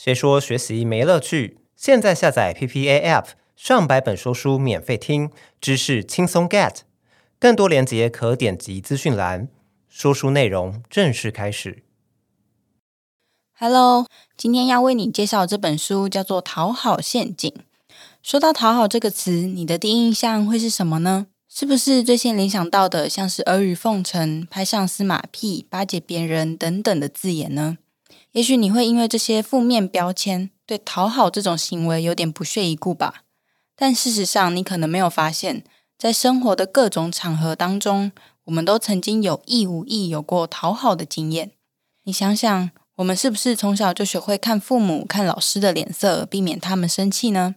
[0.00, 1.58] 谁说学习没乐趣？
[1.74, 6.82] 现在下载 PPA App，上百本说书免费听，知识轻松 get。
[7.40, 9.48] 更多链接可点击资讯栏。
[9.88, 11.82] 说书内容正式开始。
[13.58, 14.06] Hello，
[14.36, 17.50] 今天要为你介绍这本书叫做《讨好陷阱》。
[18.22, 21.26] 说到“讨好”这个词，你的第一印象会是什么呢？
[21.48, 27.78] 是不是最先联想到的像是阿谀奉承、拍上司马屁、巴结别人等等的字眼呢？
[28.32, 33.22] 也许你会因为这些负面标签，对讨好这种行为有点不屑一顾吧。
[33.74, 35.64] 但事实上，你可能没有发现，
[35.96, 38.12] 在生活的各种场合当中，
[38.44, 41.52] 我们都曾经有意无意有过讨好的经验。
[42.04, 47.54] 你想想，我们是不是从小就学会看父母、看老师的脸色，避免他们生气呢？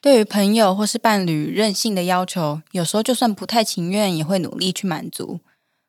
[0.00, 5.40] 对于朋友或是伴侣任性的要求，有时候就算不太情愿，也会努力去满足。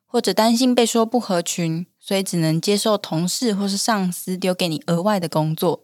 [0.10, 5.84] 或者担心被说不合群，所以只能接受同事或是上司丢给你额外的工作。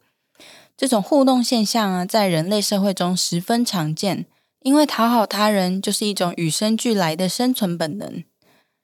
[0.78, 4.26] 这种互动现象啊，在人类社会中十分常见，
[4.62, 8.24] 因为讨好他人就是一种与生俱来的生存本能。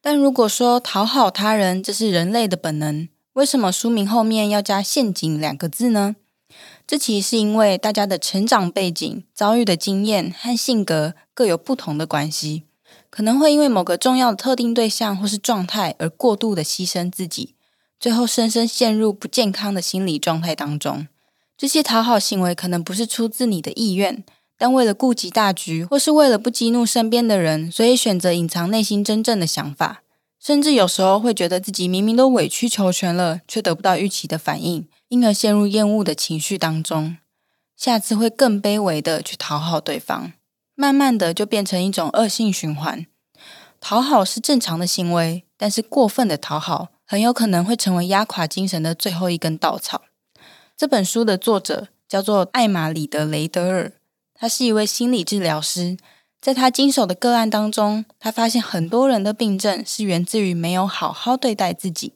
[0.02, 6.18] 但如果说讨好他人这是人类的本能，为什么书名后面要加“陷阱”两个字呢？
[6.86, 12.64] 这其实是因为大家的成长背景、遭遇的经验和性格各有不同的关系。
[13.10, 17.56] 可能会因为某个重要的特定对象或是状态而过度的牺牲自己，
[18.00, 21.08] 最后深深陷入不健康的心理状态当中。
[21.58, 24.24] 这些讨好行为可能不是出自你的意愿，
[24.58, 30.04] 但为了顾及大局，或是为了不激怒身边的人，所以选择隐藏内心真正的想法。
[30.40, 37.18] 甚至有时候会觉得自己明明都委曲求全了，却得不到预期的反应，因而陷入厌恶的情绪当中。
[37.76, 40.32] 下次会更卑微的去讨好对方。
[40.80, 43.06] 慢慢的就变成一种恶性循环。
[43.82, 50.04] 讨好是正常的行为，但是过分的讨好很有可能会成为压垮精神的最后一根稻草。
[50.78, 53.92] 这本书的作者叫做艾玛里德雷德尔，
[54.34, 55.98] 他是一位心理治疗师。
[56.40, 62.14] 在他经手的个案当中，他发现很多人的病症是源自于没有好好对待自己。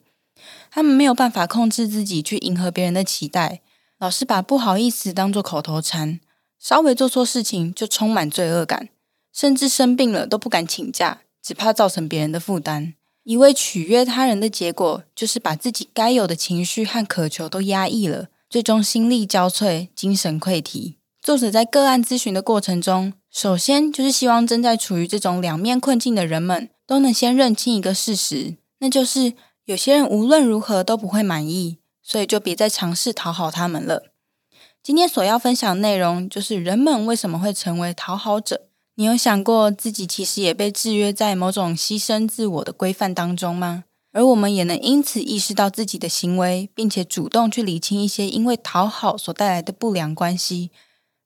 [0.72, 3.60] 他们没有办法控制自己去迎合别人的期待，
[4.00, 6.22] 老是把不好意思当做口头禅。
[6.63, 8.88] 稍微做错事情就充满罪恶感，
[9.34, 12.94] 甚至生病了都不敢请假，只怕造成别人的负担。
[13.25, 20.96] 一味取悦他人的结果，就是把自己该有的情绪和渴求都压抑了，最终心力交瘁，精神溃堤。
[21.22, 29.34] 作者在个案咨询的过程中，首先就是希望正在处于这种两面困境的人们，都能先认清一个事实，那就是
[29.66, 34.12] 有些人无论如何都不会满意，所以就别再尝试讨好他们了。
[34.84, 38.68] 今天所要分享的内容就是人们为什么会成为讨好者？
[38.96, 43.86] 你有想过自己其实也被制约在某种牺牲自我的规范当中吗？
[44.12, 50.70] 而我们也能因此意识到自己的行为，并且主动去理清一些因为讨好所带来的不良关系，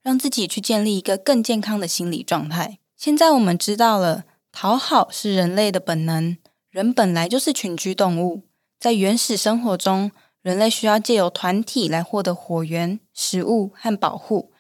[0.04, 2.78] 让自己去建立一个更健康的心理状态。
[2.96, 6.38] 现在我们知道了，讨好是人类的本能，
[6.70, 8.44] 人本来就是群居动物，
[8.80, 10.12] 在原始生活中。
[10.48, 14.54] 人类需要借由团体来获得火源、食物和保护。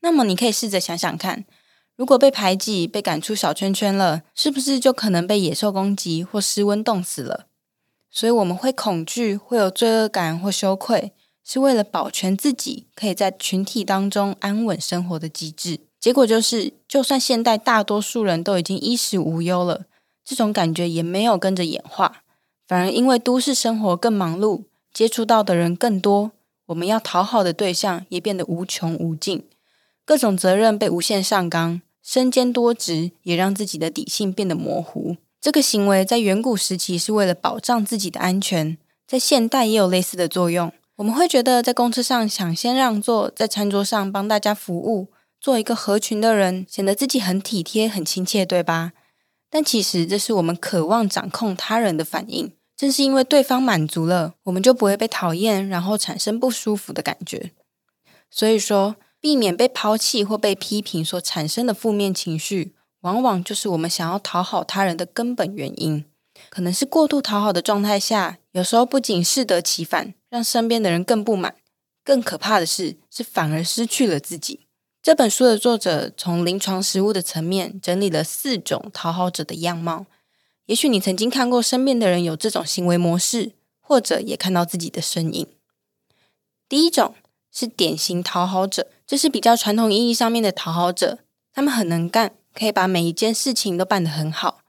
[0.00, 1.46] 那么，你可以试着想想看，
[1.96, 7.46] 如果被排挤、被赶出小圈圈了，是不是就可能被野兽攻击或失温冻死了？
[8.10, 11.12] 所以，我们会恐惧、会有罪恶感或羞愧，
[11.42, 15.80] 是为了保全自己可以在群体当中安稳生活的机制。
[15.98, 19.86] 结果就是，就算现代大多数人都已经衣食无忧了，
[20.22, 22.22] 这种感觉也没有跟着演化，
[22.68, 24.64] 反而因为都市生活更忙碌。
[24.92, 26.32] 接触到的人更多，
[26.66, 29.44] 我们要讨好的对象也变得无穷无尽，
[30.04, 35.16] 各种责任被无限上纲，身兼多职也让自己的底线变得模糊。
[35.40, 38.76] 这个行为在远古时期是为了保障自己的安全，
[39.06, 40.72] 在现代也有类似的作用。
[40.96, 45.08] 我们会觉得在公车上抢先让座，在餐桌上帮大家服务，
[45.40, 48.92] 做一个合群的人，显得自己很体贴、很亲切，对吧？
[49.50, 52.52] 但其实这是我们渴望掌控他人的反应。
[52.82, 57.52] 正是因为对方满足了，我们就不会被讨厌，然后产生不舒服的感觉。
[58.28, 66.04] 所以说，避免被抛弃或被批评所产生的负面情绪，往往就是我们想要讨好他人的根本原因。
[66.50, 71.54] 可能是过度讨好的状态下，有时候不仅适得其反，让身边的人更不满。
[72.02, 74.66] 更可怕的是，是反而失去了自己。
[75.00, 80.06] 这本书的作者从临床实务的层面整理了四种讨好者的样貌。
[80.66, 85.46] 也许你曾经看过身边的人有这种行为模式，或者也看到自己的身影。
[86.68, 87.14] 第一种
[87.50, 91.18] 是典型讨好者，这是比较传统意义上面的讨好者，
[91.52, 94.60] 他们很能干，可以把每一件事情都办得很好，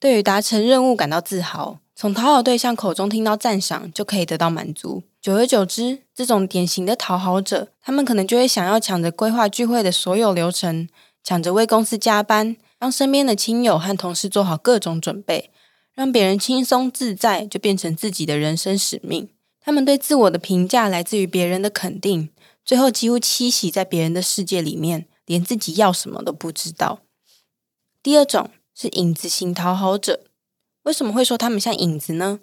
[0.00, 5.02] 对于达成任务感到自豪，从讨好对象口中听到赞赏就可以得到满足。
[5.20, 10.88] 久而久之，这种典型的讨好者，他们可能就会想要抢着规划聚会的所有流程，
[11.22, 15.52] 抢着为公司加班，让身边的亲友和同事做好各种准备，
[15.94, 19.28] 让别人轻松自在，就变成自己的人生使命。
[19.60, 22.30] 他们对自我的评价来自于别人的肯定，
[22.64, 27.02] 最后几乎栖息在别人的世界里面，连自己要什么都不知道。
[28.02, 30.24] 第二种是影子型讨好者，
[30.82, 32.40] 为什么会说他们像影子呢？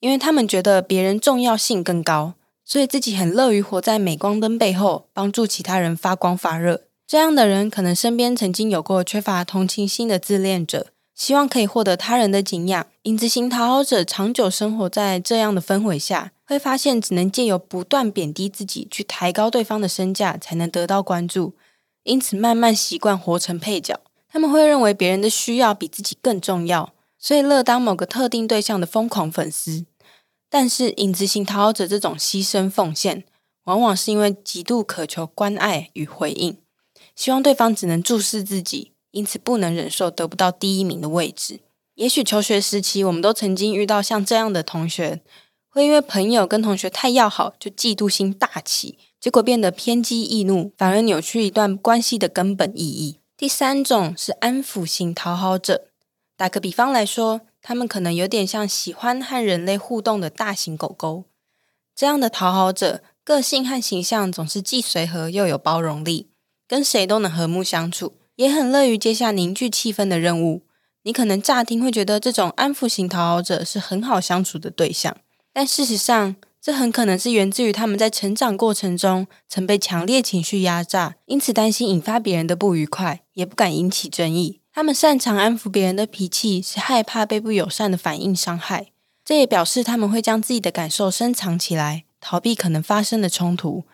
[0.00, 2.32] 因为他们觉得别人重要性更高，
[2.64, 6.84] 所以自己很乐于活在镁光灯背后，帮助其他人发光发热。
[7.06, 12.86] 这样的人可能身边曾经有过缺乏同情心的自恋者，希望可以获得他人的敬仰。
[13.02, 21.54] 影子型讨好者长久生活在这样的氛围下，会发现只能借由不断贬低自己，去抬高对方的身价，才能得到关注。
[22.04, 24.00] 因此，慢慢习惯活成配角。
[24.28, 29.84] 他们会认为别人的需要比自己更重要，所以乐当某个特定对象的疯狂粉丝。
[30.48, 33.24] 但是，影子型讨好者这种牺牲奉献，
[33.64, 36.56] 往往是因为极度渴求关爱与回应，
[37.14, 41.60] 希望对方只能注视自己，因此不能忍受得不到第一名的位置。
[41.94, 45.20] 也许求学时期，我们都曾经遇到像这样的同学，
[45.68, 53.18] 会因为朋友跟同学太要好，就嫉妒心大起，结果变得偏激易怒，反而扭曲一段关系的根本意义。
[53.36, 55.88] 第三种是安抚型讨好者。
[56.36, 61.24] 打个比方来说，他们可能有点像喜欢和人类互动的大型狗狗。
[61.94, 66.28] 这样的讨好者，个性和形象总是既随和又有包容力，
[66.72, 70.62] 跟谁都能和睦相处，也很乐于接下凝聚气氛的任务。
[71.02, 75.14] 你可能乍听会觉得这种安抚型讨好者是很好相处的对象，
[75.52, 84.62] 但事实上，这很可能是源自于他们在成长过程中曾被强烈情绪压榨，因此担心引发别人的不愉快，也不敢引起争议。
[84.72, 88.86] 他们擅长安抚别人的脾气，是害怕被不友善的反应伤害。
[89.22, 93.84] 这也表示他们会将自己的感受深藏起来，逃避可能发生的冲突，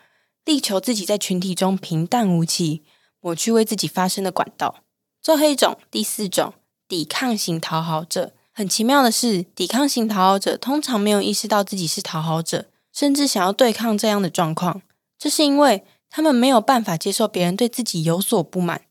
[0.45, 2.83] 力求自己在群体中平淡无奇，
[3.19, 4.83] 抹去为自己发声的管道。
[5.21, 6.53] 最后一种，第四种，
[6.87, 8.33] 抵抗型讨好者。
[8.51, 14.81] 很奇妙的是，抵抗型讨好者通常没有意识到自己是讨好者，甚至想要对抗这样的状况。
[15.17, 18.81] 这是因为他们没有办法接受别人对自己有所不满，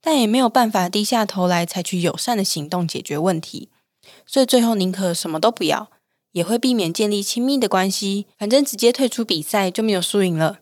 [0.00, 3.70] 但也没有办法低下头来采取友善的行动解决问题，
[4.26, 5.90] 所以最后宁可什么都不要，
[6.32, 8.26] 也会避免建立亲密的关系。
[8.38, 10.60] 反正直接退出比赛就没有输赢了。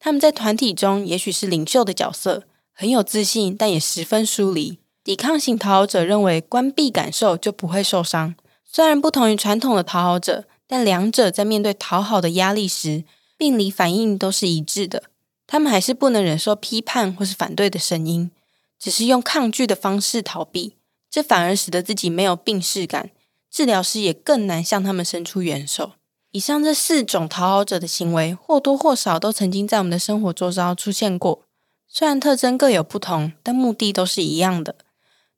[0.00, 4.78] 他们在团体中也许是领袖的角色，很有自信，但也十分疏离。
[5.04, 8.34] 抵抗型讨好者认为，关闭感受就不会受伤。
[8.64, 13.04] 虽然不同于传统的讨好者，但两者在面对讨好的压力时，
[13.36, 15.04] 病理反应都是一致的。
[15.46, 18.30] 他们还是不能忍受批判或是反对的声音，
[18.78, 20.76] 只是用抗拒的方式逃避，
[21.10, 23.10] 这反而使得自己没有病识感，
[23.50, 25.92] 治疗师也更难向他们伸出援手。
[26.32, 31.42] 以上这四种讨好者的行为，或多或少都曾经在我们的生活周遭出现过。
[31.88, 34.76] 虽然特征各有不同，但目的都是一样的。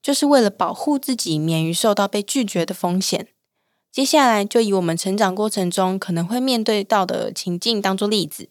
[0.03, 3.29] 就是为了保护自己免于受到被拒绝的风险。
[3.93, 8.49] 接下来就以我们成长过程中可能会面对到的情境当做例子，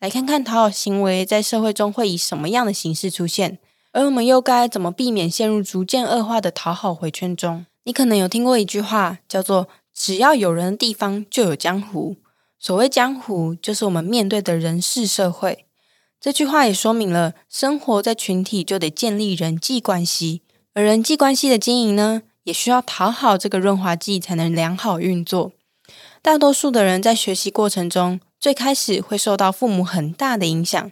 [0.00, 3.58] 来看看讨好行为在社会中会以什么样的形式出现，
[3.92, 7.66] 而我们又该怎么避免陷入逐渐恶化的讨好回圈中。
[7.84, 12.16] 你可能有听过一句话，叫做“只要有人的地方就有江湖”。
[12.58, 15.66] 所谓江湖，就是我们面对的人事社会。
[16.20, 20.40] 这句话也说明了，生活在群体就得建立人际关系。
[20.72, 25.52] 而人际关系的经营呢，也需要讨好这个润滑剂才能良好运作。
[26.22, 30.90] 大多数的人在学习过程中，最开始会受到父母很大的影响。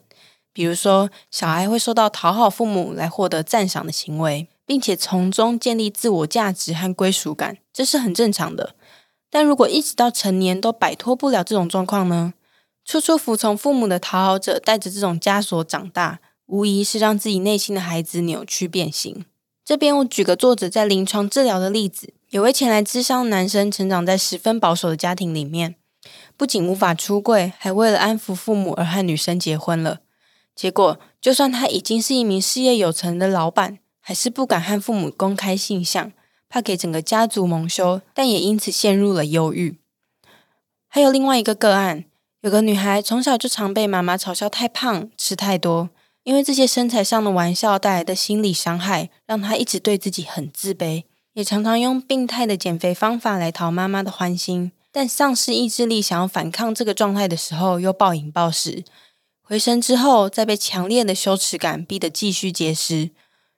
[0.52, 8.74] 比如说，小孩会受到讨好父母来获得赞赏的行为，并且从中建立自我价值和归属感，这是很正常的。
[9.34, 12.34] 但如果一直到成年都摆脱不了这种状况呢？
[12.84, 19.24] 处处服从父母的讨好者带着这种枷锁长大，无疑是让自己内心的孩子扭曲变形。
[19.64, 25.76] 这边我举个作者在临床治疗的例子，有位前来咨商的男生，成长在十分保守的家庭里面，
[26.36, 30.00] 不仅无法出柜，还为了安抚父母而和女生结婚了。
[30.54, 36.12] 结果，就算他已经是一名事业有成的老板，还是不敢和父母公开性向，
[36.52, 39.78] 怕给整个家族蒙羞，但也因此陷入了忧郁。
[40.86, 42.04] 还有另外一个个案，
[42.42, 45.88] 有个女孩从小就常被妈妈嘲笑太胖、吃太多。
[46.24, 54.72] 因为这些身材上的玩笑带来的心理伤害，让她一直对自己很自卑，也常常用病态的减肥方法来讨妈妈的欢心。
[54.92, 58.84] 但丧失意志力想要反抗这个状态的时候，又暴饮暴食。
[59.40, 63.08] 回神之后，再被强烈的羞耻感逼得继续节食，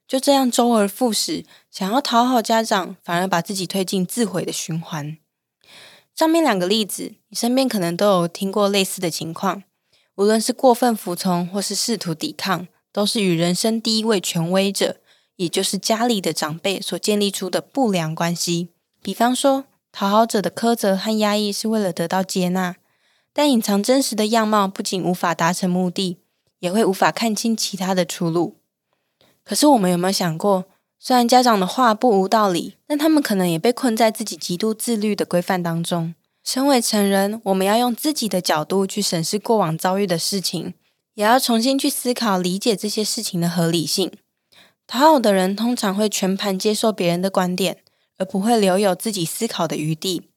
[0.06, 5.16] 就这样周而复始，想要讨好家长，反而把自己推进自毁的循环。
[6.14, 9.64] 上面两个例子，你身边可能都有听过类似的情况。
[10.16, 14.98] 无论是过分服从，或是试图抵抗，都是与人生第一位权威者，
[15.36, 18.68] 也就是家里的长辈所建立出的不良关系。
[19.02, 22.76] 比方说，讨好者的苛责和压抑是为了得到接纳，
[23.32, 26.18] 但隐藏真实的样貌，不仅无法达成目的，
[26.60, 28.58] 也会无法看清其他的出路。
[29.44, 30.64] 可是，我们有没有想过，
[30.98, 36.14] 虽然家长的话不无道理，但他们可能也被困在自己极度自律的规范当中。
[36.42, 40.74] 身为成人，我们要用自己的角度去审视过往遭遇的事情，
[41.14, 44.10] 也要重新去思考、理解这些事情的合理性。
[44.86, 47.78] 讨好的人通常会全盘接受别人的观点，
[48.18, 50.28] 而不会留有自己思考的余地。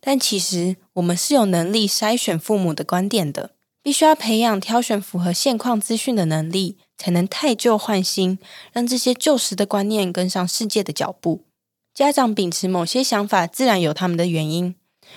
[0.00, 3.50] 但其实，我们是有能力筛选父母的观点的，
[3.82, 8.38] 必须要培养挑选符合现况资讯的能力，才能汰旧换新，
[8.72, 11.44] 让这些旧时的观念跟上世界的脚步。
[11.92, 14.74] 家长秉持某些想法，自然有他们的原因。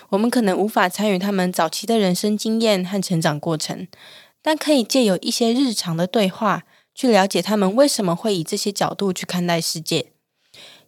[0.10, 3.88] 我们可能无法参与他们早期的人生经验和成长过程，
[4.42, 10.12] 但可以借由一些日常的对话，去了解他们为什么会以这些角度去看待世界。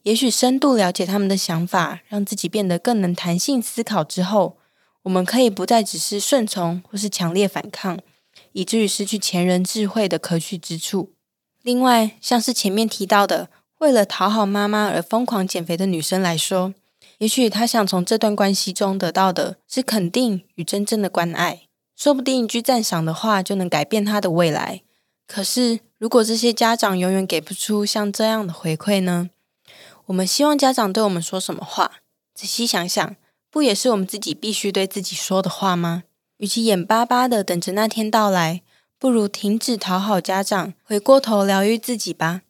[0.03, 4.57] 也许深度了解他们的想法，让自己变得更能弹性思考之后，
[5.03, 7.97] 我们可以不再只是顺从或是强烈反抗，
[8.53, 11.13] 以至于失去前人智慧的可取之处。
[11.61, 16.73] 另外，像是前面提到的，为了讨好妈妈而疯狂减肥的女生来说，
[17.19, 21.63] 也许她想从这段关系中得到的是肯定与真正的关爱，
[21.95, 24.81] 说不定一句赞赏的话就能改变她的未来。
[25.27, 29.29] 可是，如果这些家长永远给不出像这样的回馈呢？
[30.07, 31.99] 我们希望家长对我们说什么话？
[32.33, 33.15] 仔细想想，
[33.51, 36.03] 不也是我们自己必须对自己说的话吗？
[36.39, 38.61] 与其眼巴巴的等着那天到来，
[38.97, 42.43] 不如停止讨好家长，回过头疗愈自己吧。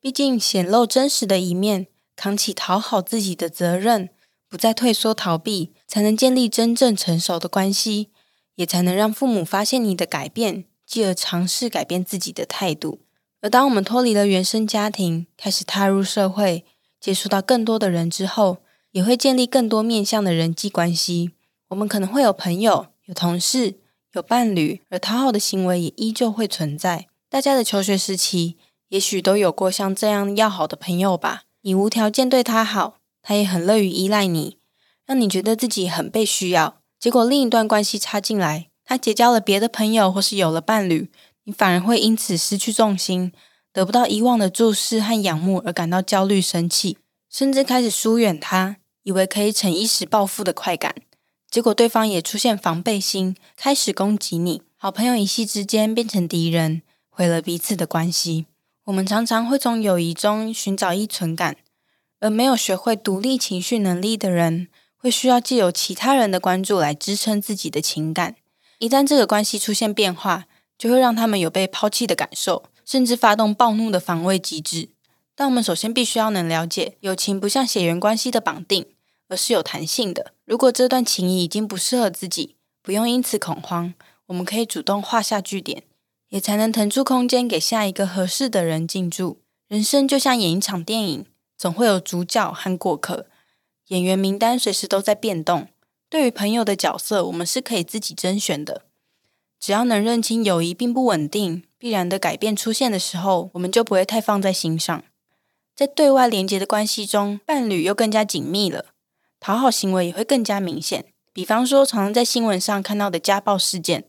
[0.00, 1.86] 毕竟，显露真实的一面，
[2.16, 4.08] 扛起讨好自己的责任。
[4.48, 8.10] 不再退缩逃避，才能建立真正成熟的关系，
[8.54, 13.00] 也才能让父母发现你的改变，继而尝试改变自己的态度。
[13.42, 16.64] 而当我们脱离了原生家庭，开始踏入社会，
[17.00, 18.58] 接触到更多的人之后，
[18.92, 21.32] 也会建立更多面向的人际关系。
[21.68, 23.74] 我们可能会有朋友、有同事、
[24.12, 27.06] 有伴侣，而讨好的行为也依旧会存在。
[27.28, 28.56] 大家的求学时期，
[28.88, 31.42] 也许都有过像这样要好的朋友吧？
[31.62, 32.98] 你无条件对他好。
[33.26, 34.58] 他也很乐于依赖你，
[35.06, 36.76] 让你觉得自己很被需要。
[37.00, 41.10] 结果另一段关系插进来，他结交了别的朋友，或是有了伴侣，
[41.44, 43.32] 你反而会因此失去重心，
[43.72, 46.98] 得不到以往的注视和仰慕，而感到焦虑、生气，
[47.30, 50.94] 甚至开始疏远他，以为可以逞一时报复的快感。
[51.54, 54.62] 结果对方也出现防备心，开始攻击你。
[54.76, 58.46] 好朋友一夕之间变成敌人，毁了彼此的关系。
[58.86, 61.58] 我们常常会从友谊中寻找依存感。
[62.18, 68.34] 而没有学会独立情绪能力的人，会需要借由其他人的关注来支撑自己的情感。
[68.80, 70.46] 一旦这个关系出现变化，
[70.76, 74.88] 就会让他们有被抛弃的感受，甚至发动暴怒的防卫机制。
[75.36, 78.86] 但我们首先必须要能了解，友情不像血缘关系的绑定，
[79.28, 80.32] 而是有弹性的。
[80.44, 83.94] 如果这段情谊已经不适合自己，不用因此恐慌，
[84.26, 85.82] 我们可以主动画下句点，
[86.28, 89.38] 也才能腾出空间给下一个合适的人进驻。
[89.68, 91.26] 人生就像演一场电影。
[91.56, 93.26] 总会有主角和过客，
[93.86, 95.68] 演员名单随时都在变动。
[96.10, 98.82] 对于朋友的角色，我们是可以自己甄选的。
[99.60, 105.04] 只要能认清友谊并不稳定，必然的改变出现的时候，我们就不会太放在心上。
[105.76, 108.86] 在对外连接的关系中，伴侣又更加紧密了，
[109.44, 111.04] 讨好行为也会更加明显。
[111.34, 114.06] 比方说，常常在新闻上看到的家暴事件，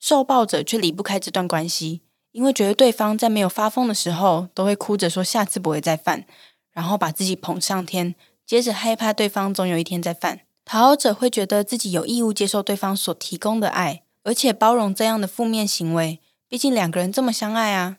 [0.00, 6.26] 受暴者却离不开这段关系，因为觉得对方在没有发疯的时候，都会哭着说下次不会再犯。
[6.72, 10.40] 然后把自己捧上天，接着害怕对方总有一天再犯。
[10.64, 16.18] 讨好者会觉得自己有义务接受对方所提供的爱，而且包容这样的负面行为。
[16.48, 17.98] 毕竟两个人这么相爱啊。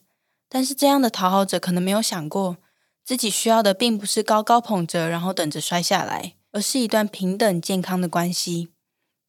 [0.50, 2.58] 但是这样的讨好者可能没有想过，
[3.06, 8.70] 自己需要的并不是高高捧着，然后等着摔下来，而是一段平等健康的关系。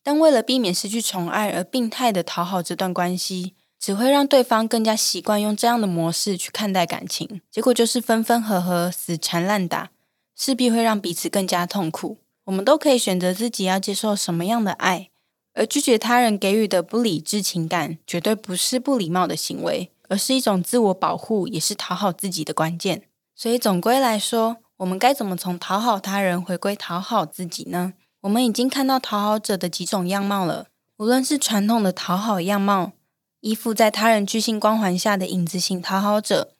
[0.04, 3.56] 但为了避免失去宠爱而病态的讨好这段关系。
[3.76, 9.90] 只会让对方更加习惯用这样的模式去看待感情，结果就是分分合合、死缠烂打，
[10.34, 12.16] 势必会让彼此更加痛苦。
[12.44, 15.10] 我们都可以选择自己要接受什么样的爱，
[15.52, 23.02] 而拒绝他人给予的不理智情感，绝对不是不礼貌的行为，而是一种自我保护，也是讨好自己的关键。
[23.36, 27.94] 所以总归来说，我们该怎么从讨好他人回归讨好自己呢？
[28.20, 30.66] 我们已经看到讨好者的几种样貌了，
[30.98, 32.92] 无论是传统的讨好样貌。
[33.40, 36.52] 依附在他人巨星光环下的影子型讨好者，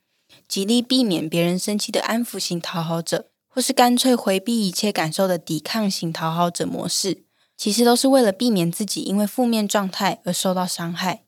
[0.49, 7.25] 极力避免别人生气的安抚型讨好者，或是干脆回避一切感受的抵抗型讨好者模式，
[7.59, 11.25] 其实都是为了避免自己因为负面状态而受到伤害。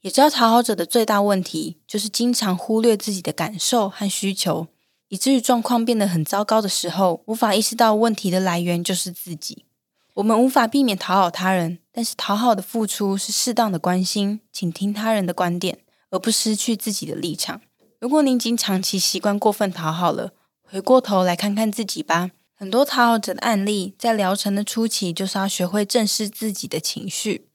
[0.00, 4.68] 也知道讨好者的最大问题就是经常忽略自己的感受和需求，
[5.16, 9.64] 以至于状况变得很糟糕的时候，无法意识到问题的来源就是自己。
[10.12, 15.78] 我们无法避免讨好他人，但是讨好的付出是适当的关心，倾听他人的观点，
[16.10, 17.62] 而不失去自己的立场。
[17.98, 20.32] 如果您已经长期习惯过分讨好了，
[20.62, 22.32] 回过头来看看自己吧。
[22.54, 27.48] 很多讨好者的案例，在疗程的初期，就是要学会正视自己的情绪，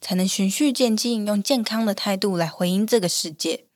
[0.00, 3.66] 才能循序渐进，用健康的态度来回应这个世界。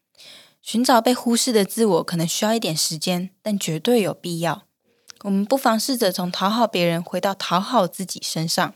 [0.70, 4.64] 寻找被忽视的自我，可能需要一点时间，但绝对有必要。
[5.22, 8.74] 我们不妨试着从讨好别人回到讨好自己身上，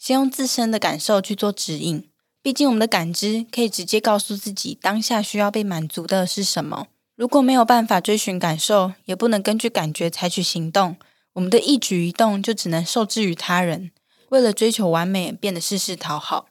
[0.00, 2.10] 先用自身的感受去做指引。
[2.42, 6.88] 毕竟，我们的感知可以直接告诉自己当下需要被满足的是什么。
[7.14, 10.96] 如果没有办法追寻感受，也不能根据感觉采取行动，
[11.34, 13.92] 我们的一举一动就只能受制于他人。
[14.30, 16.48] 为了追求完美，变得事事讨好。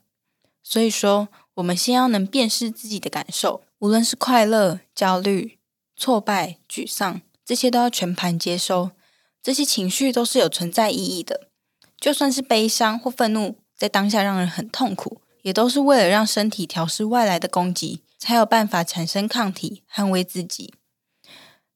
[0.64, 5.60] 所以说，我们先要能辨识自己的感受，无论是快乐、焦虑、
[5.96, 8.92] 挫败、沮丧，这些都要全盘接收。
[9.44, 11.50] 这些情绪都是有存在意义的，
[12.00, 20.74] 就算是悲伤或愤怒，在当下让人很痛苦，也都是为了让身体调试外来的攻击，才有办法产生抗体，捍卫自己。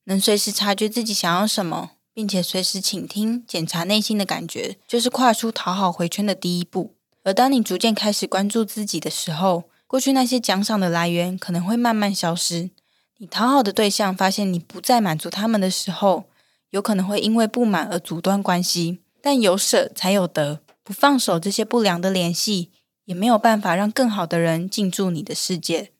[0.05, 6.95] 能随时察觉自己想要什么，并且随时倾听、检查内心的感觉，就是跨出讨好回圈的第一步。
[7.23, 12.69] 而当你逐渐开始关注自己的时候，过去那些奖赏的来源可能会慢慢消失。
[13.17, 16.29] 你讨好的对象发现你不再满足他们的时候，
[16.69, 22.71] 有可能会因为不满而阻断关系，但有舍才有得，不放手这些不良的联系，
[23.03, 25.91] 也没有办法让更好的人进驻你的世界。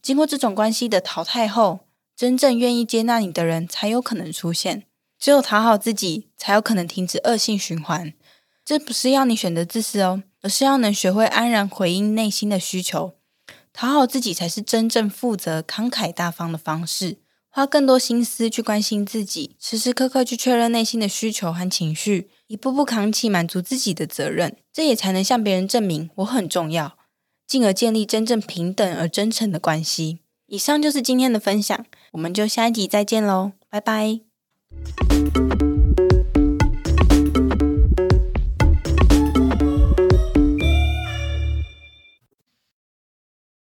[0.00, 1.80] 经过这种关系的淘汰后，
[2.16, 4.84] 真正愿意接纳你的人才有可能出现。
[5.18, 8.14] 只有讨好自己，才有可能停止恶性循环。
[8.64, 13.17] 这不是要你选择自私哦，而是要能学会安然回应内心的需求。
[13.78, 17.18] 讨好自己，才是真正负责、慷慨大方的方式。
[17.48, 26.98] 花更多心思去关心自己，时时刻刻去确认内心的需求和情绪，一步步扛起满足自己的责任，这也才能向别人证明我很重要，
[27.46, 30.18] 进而建立真正平等而真诚的关系。
[30.46, 34.18] 以上就是今天的分享，我们就下一集再见喽，拜拜。